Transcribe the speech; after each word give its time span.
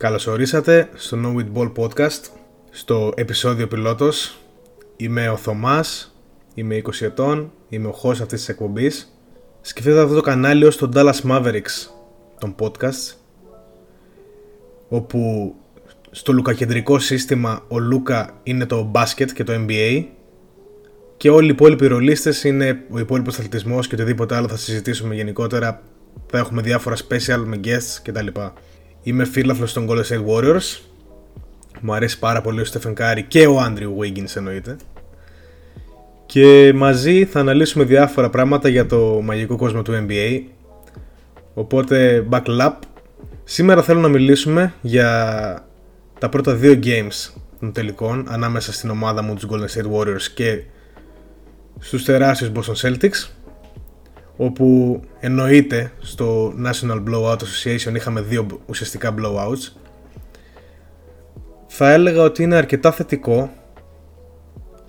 Καλώς 0.00 0.26
ορίσατε 0.26 0.88
στο 0.94 1.18
No 1.22 1.36
With 1.36 1.52
Ball 1.56 1.72
Podcast, 1.72 2.20
στο 2.70 3.12
επεισόδιο 3.16 3.68
πιλότος. 3.68 4.38
Είμαι 4.96 5.28
ο 5.28 5.36
Θωμάς, 5.36 6.16
είμαι 6.54 6.74
20 6.76 7.04
ετών, 7.04 7.52
είμαι 7.68 7.88
ο 7.88 7.98
host 8.02 8.10
αυτής 8.10 8.28
της 8.28 8.48
εκπομπής. 8.48 9.18
Σκεφτείτε 9.60 10.00
αυτό 10.00 10.14
το 10.14 10.20
κανάλι 10.20 10.64
ως 10.64 10.76
το 10.76 10.90
Dallas 10.94 11.20
Mavericks 11.30 11.90
των 12.38 12.54
podcast, 12.58 13.14
όπου 14.88 15.54
στο 16.10 16.32
λουκακεντρικό 16.32 16.98
σύστημα 16.98 17.64
ο 17.68 17.78
Λούκα 17.78 18.40
είναι 18.42 18.66
το 18.66 18.82
μπάσκετ 18.82 19.30
και 19.32 19.44
το 19.44 19.52
NBA 19.56 20.04
και 21.16 21.30
όλοι 21.30 21.46
οι 21.46 21.50
υπόλοιποι 21.52 21.86
ρολίστες 21.86 22.44
είναι 22.44 22.84
ο 22.90 22.98
υπόλοιπος 22.98 23.38
αθλητισμός 23.38 23.86
και 23.86 23.94
οτιδήποτε 23.94 24.36
άλλο 24.36 24.48
θα 24.48 24.56
συζητήσουμε 24.56 25.14
γενικότερα 25.14 25.82
θα 26.26 26.38
έχουμε 26.38 26.62
διάφορα 26.62 26.96
special 26.96 27.42
με 27.46 27.60
guests 27.64 28.00
κτλ. 28.02 28.26
Είμαι 29.02 29.24
φίλαθλος 29.24 29.72
των 29.72 29.86
Golden 29.90 30.04
State 30.04 30.26
Warriors. 30.26 30.80
Μου 31.80 31.94
αρέσει 31.94 32.18
πάρα 32.18 32.40
πολύ 32.40 32.60
ο 32.60 32.64
Stephen 32.72 32.94
Curry 32.94 33.22
και 33.28 33.46
ο 33.46 33.56
Andrew 33.66 34.02
Wiggins 34.02 34.36
εννοείται. 34.36 34.76
Και 36.26 36.72
μαζί 36.74 37.24
θα 37.24 37.40
αναλύσουμε 37.40 37.84
διάφορα 37.84 38.30
πράγματα 38.30 38.68
για 38.68 38.86
το 38.86 39.20
μαγικό 39.24 39.56
κόσμο 39.56 39.82
του 39.82 40.06
NBA. 40.08 40.42
Οπότε 41.54 42.26
backlap. 42.30 42.72
Σήμερα 43.44 43.82
θέλω 43.82 44.00
να 44.00 44.08
μιλήσουμε 44.08 44.74
για 44.80 45.64
τα 46.18 46.28
πρώτα 46.28 46.54
δύο 46.54 46.78
games 46.82 47.32
των 47.60 47.72
τελικών 47.72 48.26
ανάμεσα 48.28 48.72
στην 48.72 48.90
ομάδα 48.90 49.22
μου 49.22 49.34
τους 49.34 49.46
Golden 49.50 49.78
State 49.78 49.92
Warriors 49.96 50.22
και 50.34 50.62
στους 51.78 52.04
τεράστιους 52.04 52.50
Boston 52.54 52.88
Celtics 52.88 53.28
όπου 54.42 55.00
εννοείται 55.20 55.92
στο 55.98 56.54
National 56.64 57.02
Blowout 57.08 57.36
Association 57.36 57.94
είχαμε 57.94 58.20
δύο 58.20 58.46
ουσιαστικά 58.66 59.14
blowouts. 59.18 59.72
Θα 61.66 61.90
έλεγα 61.92 62.22
ότι 62.22 62.42
είναι 62.42 62.56
αρκετά 62.56 62.92
θετικό 62.92 63.50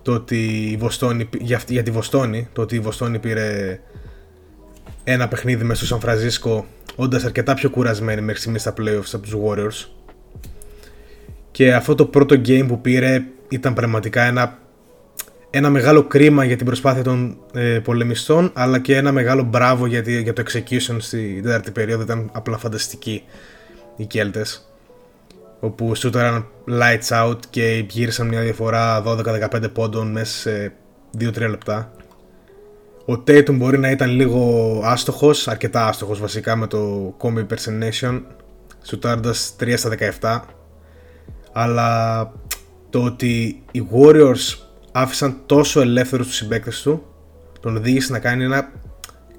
το 0.02 0.12
ότι 0.12 0.70
η 0.70 0.76
Βοστόνη, 0.76 1.28
για, 1.40 1.60
για 1.68 1.82
τη 1.82 1.90
Βοστόνη 1.90 2.48
το 2.52 2.62
ότι 2.62 2.76
η 2.76 2.80
Βοστόνη 2.80 3.18
πήρε 3.18 3.80
ένα 5.04 5.28
παιχνίδι 5.28 5.64
μέσα 5.64 5.76
στο 5.76 5.86
Σαν 5.86 6.00
Φρανσίσκο 6.00 6.66
όντας 6.96 7.24
αρκετά 7.24 7.54
πιο 7.54 7.70
κουρασμένη 7.70 8.20
μέχρι 8.20 8.40
στιγμής 8.40 8.60
στα 8.60 8.74
playoffs 8.78 9.10
από 9.12 9.22
τους 9.22 9.36
Warriors. 9.44 9.88
Και 11.50 11.74
αυτό 11.74 11.94
το 11.94 12.06
πρώτο 12.06 12.34
game 12.34 12.64
που 12.68 12.80
πήρε 12.80 13.24
ήταν 13.48 13.74
πραγματικά 13.74 14.22
ένα 14.22 14.58
ένα 15.54 15.70
μεγάλο 15.70 16.02
κρίμα 16.02 16.44
για 16.44 16.56
την 16.56 16.66
προσπάθεια 16.66 17.02
των 17.02 17.36
ε, 17.54 17.78
πολεμιστών 17.78 18.50
αλλά 18.54 18.78
και 18.78 18.96
ένα 18.96 19.12
μεγάλο 19.12 19.42
μπράβο 19.42 19.86
για, 19.86 20.00
για 20.00 20.32
το 20.32 20.42
execution 20.46 20.96
στη 20.98 21.40
τέταρτη 21.42 21.70
περίοδο. 21.70 22.02
Ήταν 22.02 22.30
απλά 22.32 22.58
φανταστική 22.58 23.22
οι 23.96 24.06
Κέλτες 24.06 24.72
όπου 25.60 25.94
σούταραν 25.94 26.46
lights 26.68 27.24
out 27.24 27.38
και 27.50 27.84
γύρισαν 27.88 28.28
μια 28.28 28.40
διαφορά 28.40 29.02
12-15 29.06 29.72
πόντων 29.72 30.10
μέσα 30.10 30.38
σε 30.38 30.72
2-3 31.18 31.48
λεπτά. 31.50 31.92
Ο 33.06 33.12
Tatum 33.12 33.54
μπορεί 33.54 33.78
να 33.78 33.90
ήταν 33.90 34.10
λίγο 34.10 34.80
άστοχος, 34.84 35.48
αρκετά 35.48 35.86
άστοχος 35.86 36.20
βασικά 36.20 36.56
με 36.56 36.66
το 36.66 37.14
combi 37.18 37.46
impersonation 37.46 38.20
σουτάροντας 38.82 39.54
3 39.60 39.74
στα 39.76 39.90
17 40.20 40.40
αλλά 41.52 42.32
το 42.90 43.02
ότι 43.02 43.62
οι 43.70 43.82
Warriors 43.92 44.70
άφησαν 44.92 45.36
τόσο 45.46 45.80
ελεύθερους 45.80 46.26
τους 46.26 46.36
συμπαίκτες 46.36 46.82
του 46.82 47.06
τον 47.60 47.76
οδήγησε 47.76 48.12
να 48.12 48.18
κάνει 48.18 48.44
ένα 48.44 48.72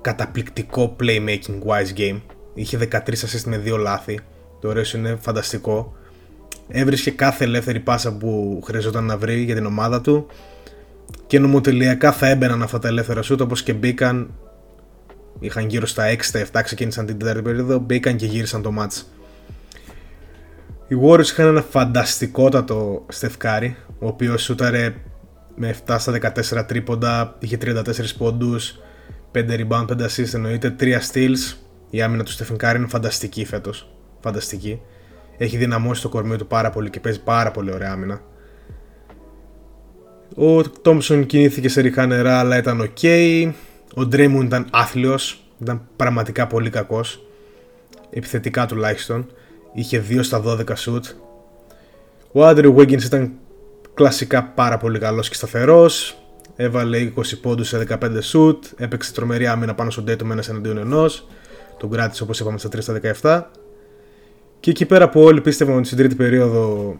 καταπληκτικό 0.01 0.95
playmaking 0.99 1.59
wise 1.65 1.99
game. 1.99 2.21
Είχε 2.53 2.77
13 2.91 2.95
assist 2.95 3.43
με 3.45 3.57
δύο 3.57 3.77
λάθη. 3.77 4.19
Το 4.61 4.67
ωραίο 4.67 4.83
είναι 4.95 5.17
φανταστικό. 5.21 5.93
Έβρισκε 6.67 7.11
κάθε 7.11 7.43
ελεύθερη 7.43 7.79
πάσα 7.79 8.17
που 8.17 8.61
χρειαζόταν 8.65 9.05
να 9.05 9.17
βρει 9.17 9.43
για 9.43 9.55
την 9.55 9.65
ομάδα 9.65 10.01
του 10.01 10.27
και 11.27 11.39
νομοτελειακά 11.39 12.11
θα 12.11 12.27
έμπαιναν 12.27 12.63
αυτά 12.63 12.79
τα 12.79 12.87
ελεύθερα 12.87 13.21
σούτ 13.21 13.41
όπως 13.41 13.63
και 13.63 13.73
μπήκαν 13.73 14.33
είχαν 15.39 15.67
γύρω 15.67 15.85
στα 15.85 16.03
6 16.31 16.43
7 16.53 16.61
ξεκίνησαν 16.63 17.05
την 17.05 17.17
τέταρτη 17.17 17.41
περίοδο 17.41 17.79
μπήκαν 17.79 18.15
και 18.15 18.25
γύρισαν 18.25 18.61
το 18.61 18.73
match. 18.79 19.01
Οι 20.87 20.95
Warriors 21.03 21.25
είχαν 21.25 21.47
ένα 21.47 21.61
φανταστικότατο 21.61 23.05
Στεφ 23.09 23.46
Κάρι 23.46 23.75
ο 23.99 24.07
οποίος 24.07 24.43
σούταρε 24.43 24.93
με 25.55 25.75
7 25.87 25.95
στα 25.99 26.33
14 26.57 26.65
τρίποντα, 26.67 27.35
είχε 27.39 27.57
34 27.61 28.15
πόντους, 28.17 28.79
5 29.31 29.59
rebound, 29.59 29.85
5 29.87 30.05
assist 30.05 30.33
εννοείται, 30.33 30.75
3 30.79 30.99
steals. 31.11 31.57
Η 31.89 32.01
άμυνα 32.01 32.23
του 32.23 32.31
Στεφεν 32.31 32.57
Κάρι 32.57 32.77
είναι 32.77 32.87
φανταστική 32.87 33.45
φέτος, 33.45 33.95
φανταστική. 34.19 34.81
Έχει 35.37 35.57
δυναμώσει 35.57 36.01
το 36.01 36.09
κορμί 36.09 36.37
του 36.37 36.47
πάρα 36.47 36.69
πολύ 36.69 36.89
και 36.89 36.99
παίζει 36.99 37.23
πάρα 37.23 37.51
πολύ 37.51 37.71
ωραία 37.73 37.91
άμυνα. 37.91 38.21
Ο 40.35 40.61
Τόμψον 40.69 41.25
κινήθηκε 41.25 41.69
σε 41.69 41.81
ρηχά 41.81 42.05
νερά 42.05 42.39
αλλά 42.39 42.57
ήταν 42.57 42.91
ok. 42.93 43.51
Ο 43.95 44.05
Ντρέμουν 44.05 44.45
ήταν 44.45 44.67
άθλιος, 44.71 45.43
ήταν 45.61 45.87
πραγματικά 45.95 46.47
πολύ 46.47 46.69
κακός. 46.69 47.25
Επιθετικά 48.09 48.65
τουλάχιστον. 48.65 49.27
Είχε 49.73 50.03
2 50.09 50.23
στα 50.23 50.41
12 50.45 50.75
shoot. 50.75 51.01
Ο 52.31 52.45
Άντριου 52.45 52.75
Wiggins 52.77 53.03
ήταν 53.03 53.31
κλασικά 53.93 54.43
πάρα 54.43 54.77
πολύ 54.77 54.99
καλός 54.99 55.29
και 55.29 55.35
σταθερός. 55.35 56.17
Έβαλε 56.55 57.11
20 57.15 57.21
πόντους 57.41 57.67
σε 57.67 57.85
15 57.89 58.17
σουτ. 58.21 58.65
Έπαιξε 58.77 59.13
τρομερή 59.13 59.47
άμυνα 59.47 59.75
πάνω 59.75 59.89
στον 59.89 60.03
Tatum 60.07 60.29
ένας 60.31 60.49
εναντίον 60.49 60.77
ενός. 60.77 61.27
Τον 61.77 61.89
κράτησε 61.89 62.23
όπως 62.23 62.39
είπαμε 62.39 62.57
στα 62.57 62.69
3 62.69 62.81
στα 62.81 62.99
17 63.21 63.43
και 64.63 64.69
εκεί 64.69 64.85
πέρα 64.85 65.09
που 65.09 65.21
όλοι 65.21 65.41
πίστευαν 65.41 65.77
ότι 65.77 65.85
στην 65.85 65.97
τρίτη 65.97 66.15
περίοδο 66.15 66.95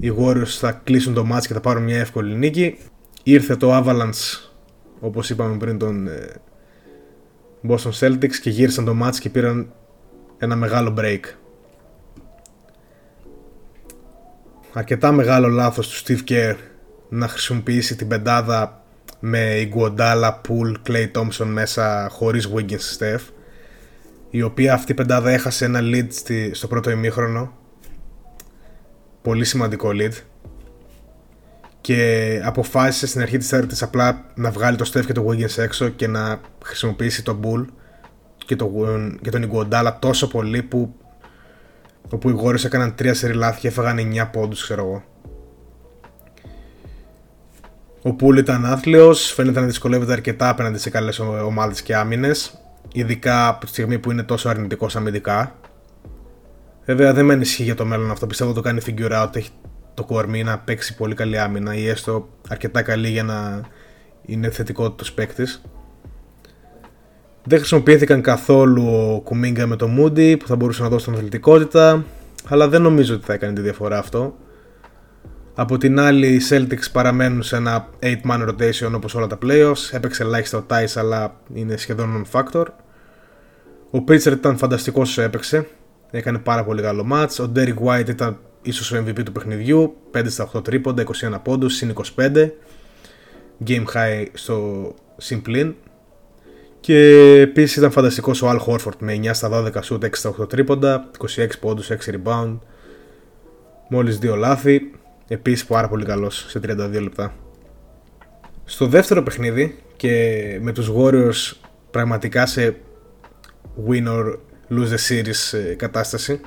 οι 0.00 0.12
Warriors 0.18 0.44
θα 0.46 0.72
κλείσουν 0.72 1.14
το 1.14 1.26
match 1.32 1.46
και 1.46 1.52
θα 1.52 1.60
πάρουν 1.60 1.82
μια 1.82 1.98
εύκολη 1.98 2.34
νίκη 2.34 2.78
ήρθε 3.22 3.56
το 3.56 3.76
Avalanche 3.76 4.50
όπως 5.00 5.30
είπαμε 5.30 5.56
πριν 5.56 5.78
τον 5.78 6.08
ε, 6.08 6.32
Boston 7.68 7.90
Celtics 8.00 8.34
και 8.42 8.50
γύρισαν 8.50 8.84
το 8.84 8.96
match 9.02 9.16
και 9.20 9.30
πήραν 9.30 9.72
ένα 10.38 10.56
μεγάλο 10.56 10.94
break 10.98 11.20
αρκετά 14.72 15.12
μεγάλο 15.12 15.48
λάθος 15.48 15.88
του 15.88 16.02
Steve 16.04 16.30
Kerr 16.30 16.56
να 17.08 17.28
χρησιμοποιήσει 17.28 17.96
την 17.96 18.08
πεντάδα 18.08 18.82
με 19.20 19.70
Iguodala, 19.70 20.30
Pool, 20.30 20.74
Clay 20.88 21.10
Thompson 21.12 21.46
μέσα 21.46 22.08
χωρίς 22.10 22.48
Wiggins 22.54 22.98
Steph 22.98 23.20
η 24.30 24.42
οποία 24.42 24.74
αυτή 24.74 24.92
η 24.92 24.94
πεντάδα 24.94 25.30
έχασε 25.30 25.64
ένα 25.64 25.80
lead 25.82 26.08
στο 26.52 26.66
πρώτο 26.66 26.90
ημίχρονο. 26.90 27.52
Πολύ 29.22 29.44
σημαντικό 29.44 29.90
lead. 29.92 30.12
Και 31.80 32.40
αποφάσισε 32.44 33.06
στην 33.06 33.20
αρχή 33.20 33.38
της 33.38 33.48
τέταρτης 33.48 33.82
απλά 33.82 34.24
να 34.34 34.50
βγάλει 34.50 34.76
το 34.76 34.90
Steph 34.92 35.06
και 35.06 35.12
το 35.12 35.26
Wiggins 35.28 35.58
έξω 35.58 35.88
και 35.88 36.06
να 36.06 36.40
χρησιμοποιήσει 36.64 37.22
το 37.22 37.40
Bull 37.42 37.64
και, 38.36 38.56
το, 38.56 38.70
και 39.20 39.30
τον 39.30 39.50
Iguodala 39.50 39.92
τόσο 39.98 40.28
πολύ 40.28 40.62
που 40.62 40.94
όπου 42.10 42.28
οι 42.28 42.40
Warriors 42.44 42.64
έκαναν 42.64 42.94
3 42.98 43.10
σερι 43.14 43.32
λάθη 43.32 43.60
και 43.60 43.68
έφαγαν 43.68 43.98
9 43.98 44.28
πόντους 44.32 44.62
ξέρω 44.62 44.84
εγώ. 44.84 45.02
Ο 48.02 48.12
Πούλ 48.12 48.36
ήταν 48.38 48.66
άθλιος, 48.66 49.32
φαίνεται 49.32 49.60
να 49.60 49.66
δυσκολεύεται 49.66 50.12
αρκετά 50.12 50.48
απέναντι 50.48 50.78
σε 50.78 50.90
καλές 50.90 51.18
ομάδες 51.18 51.82
και 51.82 51.96
άμυνες, 51.96 52.58
ειδικά 52.92 53.48
από 53.48 53.64
τη 53.64 53.70
στιγμή 53.70 53.98
που 53.98 54.10
είναι 54.10 54.22
τόσο 54.22 54.48
αρνητικός 54.48 54.96
αμυντικά. 54.96 55.54
Βέβαια 56.84 57.12
δεν 57.12 57.24
με 57.24 57.32
ανησυχεί 57.32 57.62
για 57.62 57.74
το 57.74 57.84
μέλλον 57.84 58.10
αυτό, 58.10 58.26
πιστεύω 58.26 58.52
το 58.52 58.60
κάνει 58.60 58.80
figure 58.86 59.22
out, 59.22 59.36
έχει 59.36 59.50
το 59.94 60.04
κορμί 60.04 60.42
να 60.42 60.58
παίξει 60.58 60.96
πολύ 60.96 61.14
καλή 61.14 61.38
άμυνα 61.38 61.74
ή 61.74 61.88
έστω 61.88 62.28
αρκετά 62.48 62.82
καλή 62.82 63.08
για 63.08 63.22
να 63.22 63.60
είναι 64.22 64.50
θετικό 64.50 64.90
του 64.90 65.14
παίκτης. 65.14 65.62
Δεν 67.50 67.58
χρησιμοποιήθηκαν 67.58 68.22
καθόλου 68.22 68.86
ο 68.86 69.20
Κουμίγκα 69.20 69.66
με 69.66 69.76
το 69.76 69.88
Moody 69.98 70.36
που 70.38 70.46
θα 70.46 70.56
μπορούσε 70.56 70.82
να 70.82 70.88
δώσει 70.88 71.04
την 71.04 71.14
αθλητικότητα, 71.14 72.04
αλλά 72.48 72.68
δεν 72.68 72.82
νομίζω 72.82 73.14
ότι 73.14 73.24
θα 73.24 73.32
έκανε 73.32 73.52
τη 73.52 73.60
διαφορά 73.60 73.98
αυτό. 73.98 74.36
Από 75.54 75.78
την 75.78 75.98
άλλη, 76.00 76.26
οι 76.26 76.40
Celtics 76.50 76.90
παραμένουν 76.92 77.42
σε 77.42 77.56
ένα 77.56 77.88
8-man 78.02 78.48
rotation 78.48 78.92
όπως 78.94 79.14
όλα 79.14 79.26
τα 79.26 79.38
playoffs. 79.42 79.88
Έπαιξε 79.90 80.22
ελάχιστα 80.22 80.58
ο 80.58 80.62
Tice, 80.68 80.92
αλλά 80.94 81.40
είναι 81.54 81.76
σχεδόν 81.76 82.26
non-factor. 82.32 82.64
Ο 83.90 84.04
Pritchard 84.08 84.32
ήταν 84.32 84.56
φανταστικός 84.56 85.08
όσο 85.10 85.22
έπαιξε. 85.22 85.66
Έκανε 86.10 86.38
πάρα 86.38 86.64
πολύ 86.64 86.82
καλό 86.82 87.06
match. 87.12 87.44
Ο 87.44 87.52
Derek 87.54 87.78
White 87.84 88.08
ήταν 88.08 88.38
ίσως 88.62 88.92
ο 88.92 89.04
MVP 89.06 89.22
του 89.24 89.32
παιχνιδιού. 89.32 89.96
5 90.12 90.22
στα 90.26 90.50
8 90.54 90.64
τρίποντα, 90.64 91.02
21 91.02 91.38
πόντους, 91.42 91.74
συν 91.74 91.94
25. 92.16 92.50
Game 93.66 93.84
high 93.94 94.26
στο 94.32 94.94
Simplin. 95.28 95.72
Και 96.88 97.40
επίσης 97.40 97.76
ήταν 97.76 97.90
φανταστικός 97.90 98.42
ο 98.42 98.50
Al 98.50 98.58
Horford 98.66 98.96
με 98.98 99.14
9 99.22 99.30
στα 99.32 99.48
12 99.52 99.82
σουτ, 99.82 100.04
6 100.04 100.08
στα 100.12 100.34
8 100.40 100.48
τρίποντα, 100.48 101.10
26 101.18 101.58
πόντους, 101.60 101.90
6 101.90 102.12
rebound, 102.12 102.58
μόλις 103.88 104.18
2 104.18 104.36
λάθη. 104.36 104.90
Επίσης 105.28 105.66
πάρα 105.66 105.88
πολύ 105.88 106.04
καλός 106.04 106.46
σε 106.48 106.58
32 106.58 107.00
λεπτά. 107.00 107.34
Στο 108.64 108.86
δεύτερο 108.86 109.22
παιχνίδι 109.22 109.78
και 109.96 110.58
με 110.62 110.72
τους 110.72 110.92
Warriors 110.96 111.56
πραγματικά 111.90 112.46
σε 112.46 112.76
win 113.88 114.06
or 114.06 114.36
lose 114.70 114.88
the 114.88 115.08
series 115.08 115.58
ε, 115.58 115.74
κατάσταση 115.74 116.40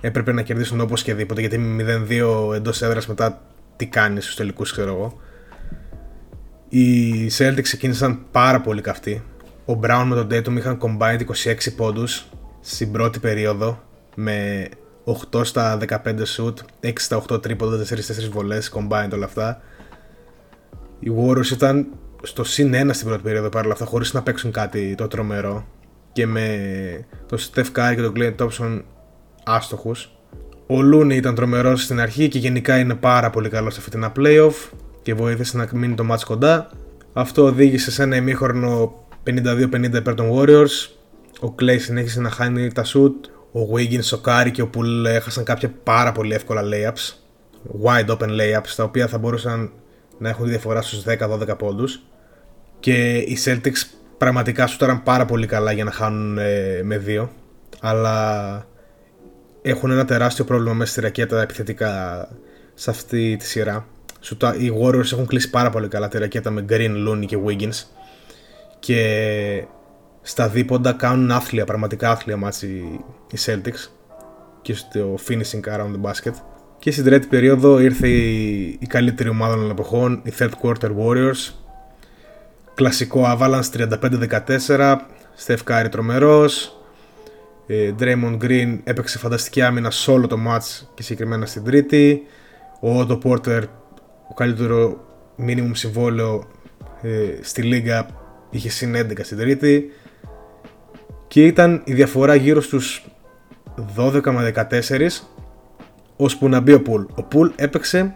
έπρεπε 0.00 0.32
να 0.32 0.42
κερδίσουν 0.42 0.80
όπως 0.80 1.02
και 1.02 1.14
δίποτε 1.14 1.40
γιατί 1.40 1.58
με 1.58 2.06
0-2 2.08 2.54
εντός 2.54 2.82
έδρας 2.82 3.06
μετά 3.06 3.42
τι 3.76 3.86
κάνεις 3.86 4.24
στους 4.24 4.36
τελικούς 4.36 4.72
ξέρω 4.72 4.90
εγώ. 4.90 5.20
Οι 6.68 7.26
Celtics 7.38 7.62
ξεκίνησαν 7.62 8.26
πάρα 8.30 8.60
πολύ 8.60 8.80
καυτοί. 8.80 9.22
Ο 9.68 9.78
Brown 9.82 10.04
με 10.06 10.14
τον 10.14 10.26
Tatum 10.30 10.56
είχαν 10.56 10.78
combined 10.80 11.20
26 11.44 11.74
πόντους 11.76 12.26
στην 12.60 12.92
πρώτη 12.92 13.18
περίοδο 13.18 13.82
με 14.14 14.68
8 15.32 15.44
στα 15.44 15.78
15 15.88 15.96
shoot, 16.36 16.54
6 16.80 16.92
στα 16.96 17.22
8 17.28 17.42
τρίποντα, 17.42 17.84
4-4 17.84 18.30
βολές, 18.30 18.72
combined 18.74 19.10
όλα 19.12 19.24
αυτά. 19.24 19.60
Οι 20.98 21.10
Warriors 21.18 21.50
ήταν 21.50 21.86
στο 22.22 22.44
συν 22.44 22.72
1 22.74 22.90
στην 22.92 23.06
πρώτη 23.06 23.22
περίοδο 23.22 23.48
παρόλα 23.48 23.72
αυτά 23.72 23.84
χωρίς 23.84 24.12
να 24.12 24.22
παίξουν 24.22 24.50
κάτι 24.50 24.94
το 24.94 25.06
τρομερό 25.06 25.66
και 26.12 26.26
με 26.26 26.58
τον 27.26 27.38
Steph 27.38 27.72
Curry 27.72 27.94
και 27.94 28.02
τον 28.02 28.12
Clay 28.16 28.34
Thompson 28.36 28.82
άστοχους. 29.44 30.10
Ο 30.66 30.74
Looney 30.92 31.14
ήταν 31.14 31.34
τρομερός 31.34 31.82
στην 31.82 32.00
αρχή 32.00 32.28
και 32.28 32.38
γενικά 32.38 32.78
είναι 32.78 32.94
πάρα 32.94 33.30
πολύ 33.30 33.48
καλός 33.48 33.74
σε 33.74 33.80
αυτή 33.80 33.98
την 33.98 34.12
playoff 34.16 34.70
και 35.02 35.14
βοήθησε 35.14 35.56
να 35.56 35.68
μείνει 35.72 35.94
το 35.94 36.04
match 36.10 36.22
κοντά. 36.26 36.70
Αυτό 37.12 37.44
οδήγησε 37.44 37.90
σε 37.90 38.02
ένα 38.02 38.16
ημίχρονο 38.16 39.05
52-50 39.26 39.94
υπέρ 39.94 40.14
των 40.14 40.30
Warriors. 40.32 40.88
Ο 41.40 41.54
Clay 41.60 41.76
συνέχισε 41.78 42.20
να 42.20 42.30
χάνει 42.30 42.72
τα 42.72 42.84
shoot. 42.84 43.12
Ο 43.52 43.60
Wiggins, 43.74 44.18
ο 44.18 44.20
Curry 44.24 44.50
και 44.52 44.62
ο 44.62 44.70
Poole 44.76 45.04
έχασαν 45.04 45.44
κάποια 45.44 45.72
πάρα 45.82 46.12
πολύ 46.12 46.34
εύκολα 46.34 46.62
layups. 46.64 47.14
Wide 47.84 48.16
open 48.16 48.28
layups, 48.28 48.68
τα 48.76 48.84
οποία 48.84 49.06
θα 49.06 49.18
μπορούσαν 49.18 49.70
να 50.18 50.28
έχουν 50.28 50.44
τη 50.44 50.50
διαφορά 50.50 50.82
στους 50.82 51.02
10-12 51.06 51.58
πόντους. 51.58 52.02
Και 52.80 53.16
οι 53.16 53.38
Celtics 53.44 53.96
πραγματικά 54.18 54.66
σου 54.66 54.78
πάρα 55.04 55.24
πολύ 55.24 55.46
καλά 55.46 55.72
για 55.72 55.84
να 55.84 55.90
χάνουν 55.90 56.38
ε, 56.38 56.80
με 56.82 56.98
δύο. 56.98 57.30
Αλλά 57.80 58.66
έχουν 59.62 59.90
ένα 59.90 60.04
τεράστιο 60.04 60.44
πρόβλημα 60.44 60.74
μέσα 60.74 60.90
στη 60.92 61.00
ρακέτα 61.00 61.42
επιθετικά 61.42 62.28
σε 62.74 62.90
αυτή 62.90 63.36
τη 63.36 63.46
σειρά. 63.46 63.86
Οι 64.58 64.72
Warriors 64.82 65.12
έχουν 65.12 65.26
κλείσει 65.26 65.50
πάρα 65.50 65.70
πολύ 65.70 65.88
καλά 65.88 66.08
τη 66.08 66.18
ρακέτα 66.18 66.50
με 66.50 66.64
Green, 66.68 67.08
Looney 67.08 67.24
και 67.26 67.38
Wiggins 67.46 67.84
και 68.86 69.64
στα 70.22 70.48
δίποντα 70.48 70.92
κάνουν 70.92 71.30
άθλια, 71.30 71.64
πραγματικά 71.64 72.10
άθλια 72.10 72.36
μάτς 72.36 72.62
οι, 72.62 73.00
Celtics 73.44 73.90
και 74.62 74.74
στο 74.74 75.18
finishing 75.28 75.74
around 75.74 75.92
the 75.92 76.10
basket. 76.10 76.32
Και 76.78 76.90
στην 76.90 77.04
τρίτη 77.04 77.26
περίοδο 77.26 77.78
ήρθε 77.78 78.08
η, 78.08 78.66
η 78.80 78.86
καλύτερη 78.86 79.28
ομάδα 79.28 79.54
των 79.54 79.70
εποχών, 79.70 80.20
η 80.24 80.32
third 80.38 80.50
quarter 80.62 80.90
Warriors. 80.98 81.52
Κλασικό 82.74 83.22
Avalanche 83.26 83.88
35-14, 84.68 84.96
Steph 85.46 85.64
Curry 85.68 85.86
τρομερός, 85.90 86.80
ε, 87.66 87.92
Draymond 87.98 88.38
Green 88.42 88.78
έπαιξε 88.84 89.18
φανταστική 89.18 89.62
άμυνα 89.62 89.90
σε 89.90 90.10
όλο 90.10 90.26
το 90.26 90.36
match 90.48 90.86
και 90.94 91.02
συγκεκριμένα 91.02 91.46
στην 91.46 91.64
τρίτη. 91.64 92.22
Ο 92.80 93.00
Otto 93.00 93.18
Porter, 93.22 93.62
ο 94.28 94.34
καλύτερο 94.34 95.00
minimum 95.46 95.70
συμβόλαιο 95.72 96.44
ε, 97.02 97.42
στη 97.42 97.62
λίγα, 97.62 98.24
είχε 98.56 98.68
συν 98.68 98.94
11 98.96 99.12
στην 99.22 99.36
τρίτη. 99.36 99.90
Και 101.28 101.46
ήταν 101.46 101.82
η 101.84 101.92
διαφορά 101.92 102.34
γύρω 102.34 102.60
στους 102.60 103.06
12 103.96 104.30
με 104.30 104.52
14 104.70 105.08
ώσπου 106.16 106.48
να 106.48 106.60
μπει 106.60 106.72
ο 106.72 106.82
Πουλ. 106.82 107.02
Ο 107.14 107.22
Πουλ 107.22 107.48
έπαιξε 107.56 108.14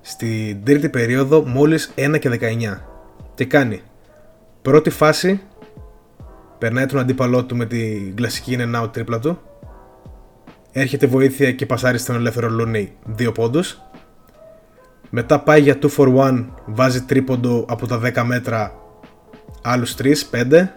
στην 0.00 0.64
τρίτη 0.64 0.88
περίοδο 0.88 1.42
μόλις 1.46 1.92
1 1.96 2.18
και 2.18 2.38
19 2.40 2.78
και 3.34 3.44
κάνει 3.44 3.80
πρώτη 4.62 4.90
φάση 4.90 5.40
περνάει 6.58 6.86
τον 6.86 6.98
αντίπαλό 6.98 7.44
του 7.44 7.56
με 7.56 7.66
την 7.66 8.16
κλασική 8.16 8.56
in 8.58 8.62
and 8.62 8.82
out 8.82 8.92
τρίπλα 8.92 9.18
του. 9.18 9.38
Έρχεται 10.72 11.06
βοήθεια 11.06 11.52
και 11.52 11.66
πασάρει 11.66 11.98
στον 11.98 12.16
ελεύθερο 12.16 12.48
Λούνι 12.48 12.92
2 13.18 13.34
πόντους. 13.34 13.80
Μετά 15.10 15.40
πάει 15.40 15.60
για 15.60 15.78
2 15.82 15.88
for 15.96 16.16
1, 16.16 16.44
βάζει 16.66 17.02
τρίποντο 17.02 17.64
από 17.68 17.86
τα 17.86 18.00
10 18.14 18.22
μέτρα 18.24 18.81
άλλους 19.62 19.94
3, 19.94 20.28
5. 20.30 20.68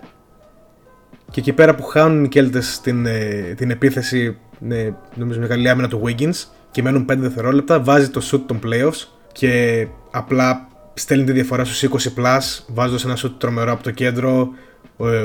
Και 1.31 1.39
εκεί 1.39 1.53
πέρα 1.53 1.75
που 1.75 1.83
χάνουν 1.83 2.23
οι 2.23 2.27
Κέλτες 2.27 2.79
την, 2.81 3.05
ε, 3.05 3.53
την 3.57 3.69
επίθεση, 3.71 4.37
ναι, 4.59 4.93
νομίζω 5.15 5.39
μια 5.39 5.47
καλή 5.47 5.69
άμυνα 5.69 5.87
του 5.87 6.01
Wiggins 6.05 6.43
και 6.71 6.81
μένουν 6.81 7.05
5 7.05 7.21
δευτερόλεπτα, 7.21 7.81
βάζει 7.81 8.09
το 8.09 8.21
shoot 8.31 8.41
των 8.45 8.59
playoffs 8.65 9.07
και 9.31 9.87
απλά 10.11 10.67
στέλνει 10.93 11.25
τη 11.25 11.31
διαφορά 11.31 11.65
στους 11.65 11.83
20 11.83 12.13
plus, 12.17 12.63
βάζοντας 12.67 13.05
ένα 13.05 13.17
shoot 13.17 13.33
τρομερό 13.37 13.71
από 13.71 13.83
το 13.83 13.91
κέντρο, 13.91 14.49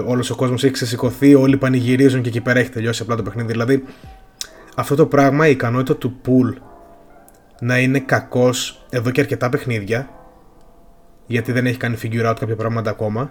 όλος 0.07 0.31
ο 0.31 0.35
κόσμος 0.35 0.65
έχει 0.65 0.73
ξεσηκωθεί, 0.73 1.35
όλοι 1.35 1.57
πανηγυρίζουν 1.57 2.23
και 2.23 2.29
εκεί 2.29 2.41
πέρα 2.41 2.59
έχει 2.59 2.71
τελειώσει 2.71 3.03
απλά 3.03 3.17
το 3.17 3.23
παιχνίδι. 3.23 3.51
Δηλαδή, 3.51 3.85
αυτό 4.75 4.95
το 4.95 5.07
πράγμα, 5.07 5.49
η 5.49 5.51
ικανότητα 5.51 5.97
του 5.97 6.21
pool 6.25 6.62
να 7.61 7.79
είναι 7.79 7.99
κακός 7.99 8.87
εδώ 8.91 9.11
και 9.11 9.21
αρκετά 9.21 9.49
παιχνίδια, 9.49 10.09
γιατί 11.27 11.53
δεν 11.53 11.67
έχει 11.67 11.77
κάνει 11.77 11.97
figure 12.03 12.31
out 12.31 12.37
κάποια 12.39 12.57
πράγματα 12.57 12.91
ακόμα, 12.91 13.31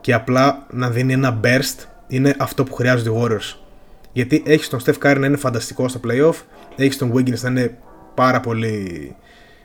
και 0.00 0.14
απλά 0.14 0.66
να 0.70 0.90
δίνει 0.90 1.12
ένα 1.12 1.40
burst 1.44 1.84
είναι 2.06 2.34
αυτό 2.38 2.64
που 2.64 2.74
χρειάζονται 2.74 3.10
οι 3.10 3.12
Warriors. 3.16 3.58
Γιατί 4.12 4.42
έχεις 4.46 4.68
τον 4.68 4.80
Steph 4.84 4.98
Curry 5.02 5.16
να 5.18 5.26
είναι 5.26 5.36
φανταστικό 5.36 5.88
στα 5.88 6.00
playoff, 6.06 6.34
έχεις 6.76 6.98
τον 6.98 7.12
Wiggins 7.14 7.40
να 7.40 7.48
είναι 7.48 7.78
πάρα 8.14 8.40
πολύ 8.40 9.16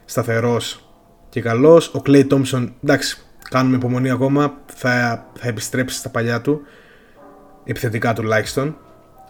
σταθερός 0.06 0.90
και 1.30 1.42
καλός. 1.42 1.88
Ο 1.88 2.02
Clay 2.06 2.28
Thompson, 2.28 2.72
εντάξει, 2.84 3.18
κάνουμε 3.50 3.76
υπομονή 3.76 4.10
ακόμα, 4.10 4.54
θα, 4.66 5.26
θα 5.34 5.48
επιστρέψει 5.48 5.98
στα 5.98 6.10
παλιά 6.10 6.42
του, 6.42 6.62
επιθετικά 7.64 8.14
τουλάχιστον. 8.14 8.78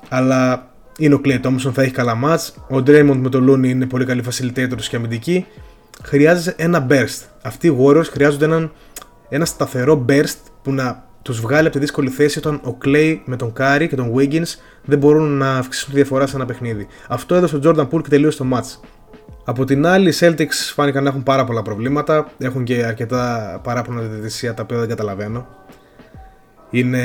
Αλλά 0.10 0.70
είναι 0.98 1.16
ο 1.16 1.22
Clay 1.26 1.42
Thompson, 1.42 1.72
θα 1.74 1.82
έχει 1.82 1.92
καλά 1.92 2.16
μάτς. 2.16 2.56
Ο 2.70 2.76
Draymond 2.76 3.20
με 3.22 3.30
τον 3.30 3.50
Looney 3.50 3.68
είναι 3.68 3.86
πολύ 3.86 4.06
καλή 4.06 4.24
facilitator 4.30 4.82
και 4.90 4.96
αμυντική. 4.96 5.46
Χρειάζεται 6.04 6.64
ένα 6.64 6.88
burst. 6.90 7.22
Αυτοί 7.42 7.68
οι 7.68 7.78
Warriors 7.80 8.08
χρειάζονται 8.12 8.46
έναν, 8.46 8.72
ένα 9.30 9.46
σταθερό 9.46 10.06
burst 10.10 10.38
που 10.66 10.72
να 10.74 11.04
τους 11.22 11.40
βγάλει 11.42 11.68
από 11.68 11.76
τη 11.76 11.80
δύσκολη 11.80 12.10
θέση 12.10 12.38
όταν 12.38 12.56
ο 12.56 12.78
Clay 12.86 13.20
με 13.26 13.36
τον 13.36 13.54
Curry 13.60 13.86
και 13.90 13.96
τον 13.96 14.14
Wiggins 14.16 14.56
δεν 14.84 14.98
μπορούν 14.98 15.38
να 15.38 15.58
αυξήσουν 15.58 15.90
τη 15.90 15.96
διαφορά 15.96 16.28
σε 16.28 16.36
ένα 16.36 16.46
παιχνίδι. 16.46 16.88
Αυτό 17.08 17.36
έδωσε 17.36 17.56
ο 17.56 17.60
Jordan 17.64 17.88
Poole 17.90 18.02
και 18.02 18.10
τελείωσε 18.10 18.38
το 18.38 18.46
match. 18.54 18.88
Από 19.44 19.66
την 19.66 19.86
άλλη, 19.86 20.10
οι 20.10 20.14
Celtics 20.20 20.74
φάνηκαν 20.74 21.04
να 21.04 21.10
έχουν 21.10 21.24
πάρα 21.24 21.44
πολλά 21.44 21.62
προβλήματα. 21.62 22.32
Έχουν 22.38 22.64
και 22.64 22.84
αρκετά 22.86 23.60
παράπονα 23.64 24.02
διαιτησία 24.02 24.54
τα 24.54 24.64
οποία 24.64 24.78
δεν 24.78 24.88
καταλαβαίνω. 24.88 25.48
Είναι, 26.70 27.04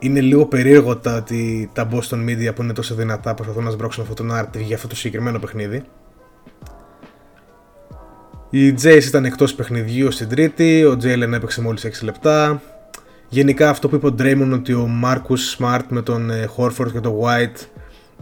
είναι 0.00 0.20
λίγο 0.20 0.46
περίεργο 0.46 0.96
τα 0.96 1.16
ότι 1.16 1.70
τα 1.72 1.88
Boston 1.92 2.28
Media 2.28 2.54
που 2.54 2.62
είναι 2.62 2.72
τόσο 2.72 2.94
δυνατά 2.94 3.34
προσπαθούν 3.34 3.64
να 3.64 3.70
σμπρώξουν 3.70 4.02
αυτό 4.02 4.14
το 4.14 4.34
narrative 4.34 4.60
για 4.60 4.76
αυτό 4.76 4.88
το 4.88 4.96
συγκεκριμένο 4.96 5.38
παιχνίδι. 5.38 5.82
Η 8.52 8.74
Jace 8.82 9.04
ήταν 9.06 9.24
εκτός 9.24 9.54
παιχνιδιού 9.54 10.10
στην 10.10 10.28
τρίτη, 10.28 10.84
ο 10.84 10.98
Jalen 11.02 11.32
έπαιξε 11.32 11.60
μόλις 11.60 11.86
6 11.86 11.90
λεπτά. 12.02 12.62
Γενικά 13.28 13.68
αυτό 13.68 13.88
που 13.88 13.94
είπε 13.94 14.06
ο 14.06 14.14
Draymond 14.18 14.50
ότι 14.52 14.72
ο 14.72 14.88
Marcus 15.04 15.58
Smart 15.58 15.82
με 15.88 16.02
τον 16.02 16.30
ε, 16.30 16.48
Horford 16.56 16.92
και 16.92 17.00
τον 17.00 17.14
White 17.22 17.66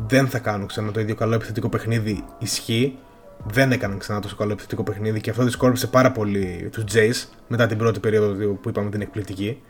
δεν 0.06 0.28
θα 0.28 0.38
κάνουν 0.38 0.66
ξανά 0.66 0.90
το 0.90 1.00
ίδιο 1.00 1.14
καλό 1.14 1.35
επιθετικό 1.35 1.68
παιχνίδι 1.68 2.25
ισχύει. 2.38 2.99
Δεν 3.47 3.73
έκαναν 3.73 3.99
ξανά 3.99 4.20
τόσο 4.20 4.37
καλό 4.37 4.52
επιθετικό 4.52 4.82
παιχνίδι 4.82 5.20
και 5.20 5.30
αυτό 5.30 5.44
δυσκόλυψε 5.44 5.87
πάρα 5.87 6.12
πολύ 6.12 6.68
τους 6.73 6.85
Jays 6.92 7.28
μετά 7.49 7.66
την 7.66 7.78
πρώτη 7.78 8.00
περίοδο 8.00 8.54
που 8.54 8.68
είπαμε 8.68 8.90
την 8.90 9.00
εκπληκτική. 9.00 9.62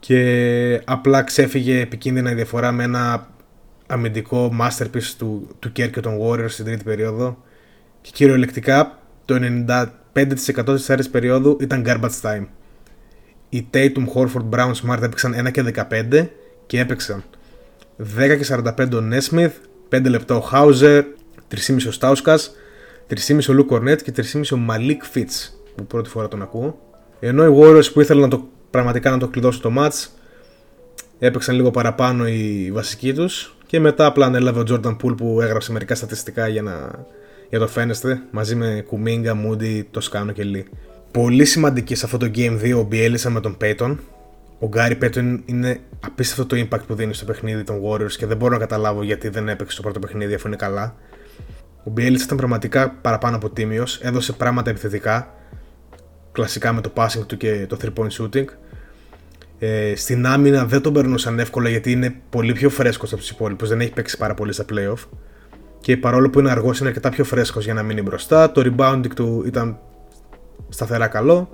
Και 0.00 0.82
απλά 0.84 1.22
ξέφυγε 1.22 1.80
επικίνδυνα 1.80 2.30
η 2.30 2.34
διαφορά 2.34 2.72
με 2.72 2.82
ένα 2.82 3.28
αμυντικό 3.86 4.52
masterpiece 4.60 5.14
του, 5.18 5.48
του 5.58 5.68
Kerr 5.76 5.90
και 5.90 6.00
των 6.00 6.18
Warriors 6.22 6.50
στην 6.50 6.64
τρίτη 6.64 6.84
περίοδο. 6.84 7.38
Και 8.04 8.10
κυριολεκτικά 8.14 8.98
το 9.24 9.34
95% 10.14 10.74
της 10.74 10.90
άρης 10.90 11.10
περίοδου 11.10 11.56
ήταν 11.60 11.84
garbage 11.86 12.20
time. 12.22 12.46
Οι 13.48 13.66
Tatum, 13.74 14.04
Horford, 14.14 14.48
Brown, 14.50 14.72
Smart 14.82 15.02
έπαιξαν 15.02 15.34
1 15.46 15.50
και 15.50 15.62
15 15.62 16.28
και 16.66 16.80
έπαιξαν 16.80 17.24
10 17.98 18.36
και 18.38 18.46
45 18.48 18.92
ο 18.94 19.00
Νέσμιθ, 19.00 19.52
5 19.88 20.08
λεπτά 20.08 20.36
ο 20.36 20.40
Χάουζερ, 20.40 21.04
3,5 21.48 21.86
ο 21.88 21.90
Στάουσκα, 21.90 22.38
3,5 23.08 23.38
ο 23.48 23.52
Λου 23.52 23.64
Κορνέτ 23.64 24.00
και 24.02 24.12
3,5 24.16 24.42
ο 24.52 24.56
Μαλίκ 24.56 25.04
Φιτ 25.04 25.30
που 25.74 25.86
πρώτη 25.86 26.08
φορά 26.08 26.28
τον 26.28 26.42
ακούω. 26.42 26.78
Ενώ 27.20 27.44
οι 27.44 27.60
Warriors 27.60 27.92
που 27.92 28.00
ήθελαν 28.00 28.22
να 28.22 28.28
το, 28.28 28.48
πραγματικά 28.70 29.10
να 29.10 29.18
το 29.18 29.28
κλειδώσουν 29.28 29.62
το 29.62 29.72
match 29.78 30.06
έπαιξαν 31.18 31.54
λίγο 31.54 31.70
παραπάνω 31.70 32.28
οι 32.28 32.70
βασικοί 32.72 33.14
τους 33.14 33.56
και 33.66 33.80
μετά 33.80 34.06
απλά 34.06 34.26
ανέλαβε 34.26 34.60
ο 34.60 34.64
Jordan 34.68 34.96
Poole 34.96 35.16
που 35.16 35.40
έγραψε 35.40 35.72
μερικά 35.72 35.94
στατιστικά 35.94 36.48
για, 36.48 36.62
να, 36.62 36.90
για 37.54 37.62
το 37.62 37.68
φαίνεστε 37.68 38.22
μαζί 38.30 38.54
με 38.54 38.84
Κουμίγκα, 38.86 39.34
Μούντι, 39.34 39.88
Τοσκάνο 39.90 40.32
και 40.32 40.42
Λί. 40.44 40.66
Πολύ 41.10 41.44
σημαντική 41.44 41.94
σε 41.94 42.04
αυτό 42.04 42.18
το 42.18 42.30
Game 42.34 42.60
2 42.62 42.74
ο 42.78 42.82
Μπιέλισσα 42.82 43.30
με 43.30 43.40
τον 43.40 43.56
Peyton 43.60 43.96
ο 44.58 44.66
Γκάρι 44.66 44.96
Πέτον 44.96 45.42
είναι 45.46 45.80
απίστευτο 46.00 46.46
το 46.46 46.66
impact 46.70 46.86
που 46.86 46.94
δίνει 46.94 47.14
στο 47.14 47.24
παιχνίδι 47.24 47.62
των 47.62 47.80
Warriors 47.84 48.12
και 48.12 48.26
δεν 48.26 48.36
μπορώ 48.36 48.52
να 48.52 48.58
καταλάβω 48.58 49.02
γιατί 49.02 49.28
δεν 49.28 49.48
έπαιξε 49.48 49.76
το 49.76 49.82
πρώτο 49.82 49.98
παιχνίδι 49.98 50.34
αφού 50.34 50.46
είναι 50.46 50.56
καλά. 50.56 50.94
Ο 51.84 51.90
Μπιέλιτ 51.90 52.20
ήταν 52.20 52.36
πραγματικά 52.36 52.90
παραπάνω 52.90 53.36
από 53.36 53.50
τίμιος, 53.50 54.00
έδωσε 54.00 54.32
πράγματα 54.32 54.70
επιθετικά, 54.70 55.34
κλασικά 56.32 56.72
με 56.72 56.80
το 56.80 56.92
passing 56.94 57.26
του 57.26 57.36
και 57.36 57.66
το 57.68 57.76
3 57.82 57.88
point 58.02 58.10
shooting. 58.22 58.46
Ε, 59.58 59.92
στην 59.96 60.26
άμυνα 60.26 60.64
δεν 60.64 60.80
τον 60.80 60.92
περνούσαν 60.92 61.38
εύκολα 61.38 61.68
γιατί 61.68 61.92
είναι 61.92 62.14
πολύ 62.30 62.52
πιο 62.52 62.70
φρέσκος 62.70 63.12
από 63.12 63.20
τους 63.20 63.30
υπόλοιπους. 63.30 63.68
Δεν 63.68 63.80
έχει 63.80 63.92
παίξει 63.92 64.16
πάρα 64.16 64.34
πολύ 64.34 64.52
στα 64.52 64.64
playoff. 64.72 65.08
Και 65.84 65.96
παρόλο 65.96 66.30
που 66.30 66.38
είναι 66.38 66.50
αργός, 66.50 66.78
είναι 66.78 66.88
αρκετά 66.88 67.08
πιο 67.08 67.24
φρέσκος 67.24 67.64
για 67.64 67.74
να 67.74 67.82
μείνει 67.82 68.02
μπροστά. 68.02 68.52
Το 68.52 68.62
rebounding 68.64 69.14
του 69.14 69.42
ήταν 69.46 69.78
σταθερά 70.68 71.06
καλό. 71.06 71.50